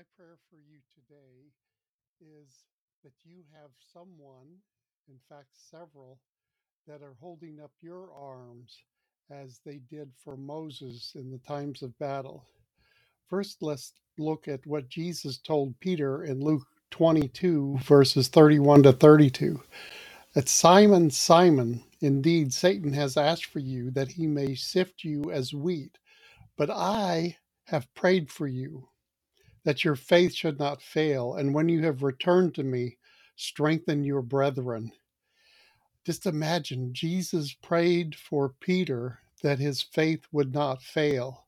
[0.00, 1.52] My prayer for you today
[2.22, 2.48] is
[3.04, 4.46] that you have someone,
[5.10, 6.18] in fact, several,
[6.86, 8.78] that are holding up your arms
[9.30, 12.46] as they did for Moses in the times of battle.
[13.28, 19.60] First, let's look at what Jesus told Peter in Luke 22, verses 31 to 32.
[20.32, 25.52] That Simon, Simon, indeed Satan has asked for you that he may sift you as
[25.52, 25.98] wheat,
[26.56, 28.88] but I have prayed for you
[29.64, 32.98] that your faith should not fail, and when you have returned to me,
[33.36, 34.92] strengthen your brethren.
[36.06, 41.46] Just imagine Jesus prayed for Peter that his faith would not fail.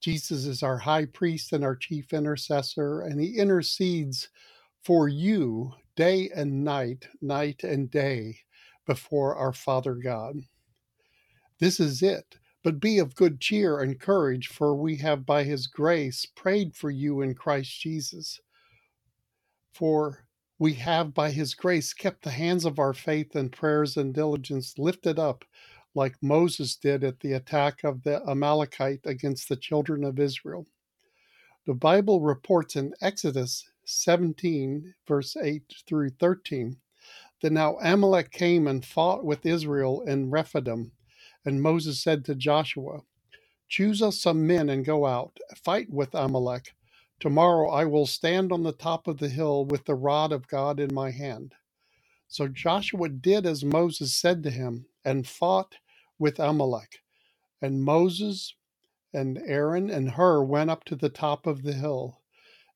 [0.00, 4.28] Jesus is our high priest and our chief intercessor, and he intercedes
[4.84, 8.38] for you day and night, night and day
[8.86, 10.36] before our Father God.
[11.60, 12.36] This is it.
[12.62, 16.90] But be of good cheer and courage, for we have by his grace prayed for
[16.90, 18.40] you in Christ Jesus.
[19.72, 20.26] For
[20.58, 24.78] we have by his grace kept the hands of our faith and prayers and diligence
[24.78, 25.44] lifted up,
[25.94, 30.66] like Moses did at the attack of the Amalekite against the children of Israel.
[31.66, 36.76] The Bible reports in Exodus 17, verse 8 through 13,
[37.40, 40.92] that now Amalek came and fought with Israel in Rephidim.
[41.44, 43.00] And Moses said to Joshua,
[43.68, 46.74] Choose us some men and go out, fight with Amalek.
[47.20, 50.80] Tomorrow I will stand on the top of the hill with the rod of God
[50.80, 51.54] in my hand.
[52.28, 55.76] So Joshua did as Moses said to him and fought
[56.18, 57.00] with Amalek.
[57.62, 58.54] And Moses
[59.14, 62.20] and Aaron and Hur went up to the top of the hill.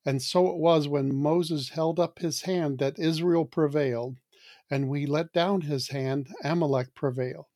[0.06, 4.18] And so it was when Moses held up his hand that Israel prevailed,
[4.70, 7.46] and we let down his hand, Amalek prevailed.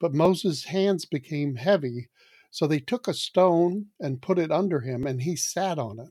[0.00, 2.08] But Moses' hands became heavy,
[2.50, 6.10] so they took a stone and put it under him, and he sat on it.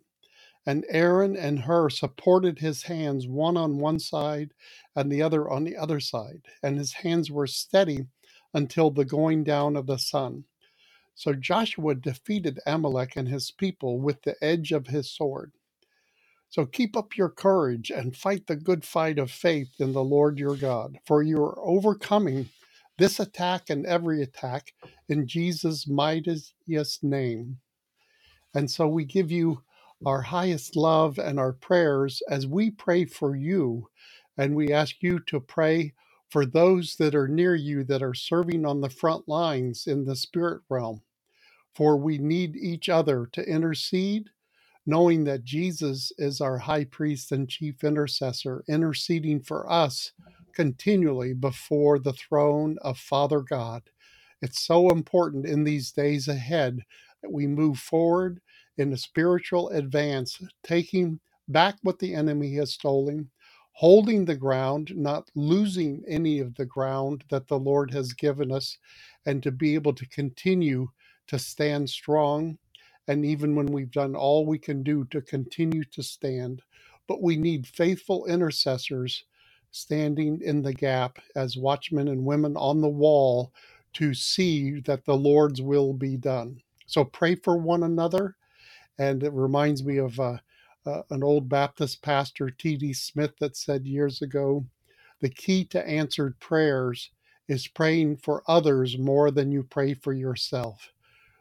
[0.66, 4.54] And Aaron and Hur supported his hands, one on one side
[4.96, 8.08] and the other on the other side, and his hands were steady
[8.54, 10.46] until the going down of the sun.
[11.16, 15.54] So Joshua defeated Amalek and his people with the edge of his sword.
[16.50, 20.40] So keep up your courage and fight the good fight of faith in the Lord
[20.40, 22.50] your God, for you are overcoming
[22.98, 24.74] this attack and every attack
[25.10, 27.60] in Jesus' mightiest name.
[28.56, 29.64] And so we give you
[30.06, 33.90] our highest love and our prayers as we pray for you.
[34.38, 35.94] And we ask you to pray
[36.30, 40.16] for those that are near you that are serving on the front lines in the
[40.18, 41.04] spirit realm.
[41.76, 44.26] For we need each other to intercede
[44.88, 50.14] knowing that Jesus is our high priest and chief intercessor, interceding for us
[50.58, 53.84] continually before the throne of Father God.
[54.42, 56.80] It's so important in these days ahead
[57.22, 58.42] that we move forward
[58.80, 63.30] in a spiritual advance, taking back what the enemy has stolen,
[63.74, 68.80] holding the ground, not losing any of the ground that the Lord has given us,
[69.28, 70.88] and to be able to continue
[71.28, 72.58] to stand strong
[73.08, 76.64] and even when we've done all we can do to continue to stand.
[77.08, 79.24] But we need faithful intercessors
[79.78, 83.54] standing in the gap as watchmen and women on the wall
[83.94, 86.62] to see that the Lord's will be done.
[86.88, 88.38] So pray for one another.
[89.00, 90.38] And it reminds me of uh,
[90.86, 92.94] uh, an old Baptist pastor, T.D.
[92.94, 94.66] Smith, that said years ago
[95.22, 97.12] the key to answered prayers
[97.50, 100.94] is praying for others more than you pray for yourself.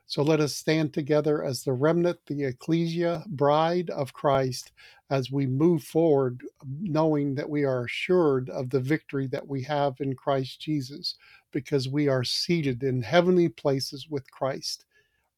[0.07, 4.73] So let us stand together as the remnant, the ecclesia, bride of Christ,
[5.11, 6.43] as we move forward,
[6.81, 11.17] knowing that we are assured of the victory that we have in Christ Jesus,
[11.53, 14.85] because we are seated in heavenly places with Christ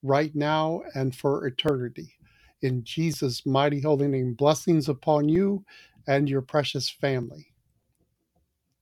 [0.03, 2.15] right now and for eternity.
[2.63, 5.65] In Jesus' mighty holy name, blessings upon you
[6.09, 7.49] and your precious family.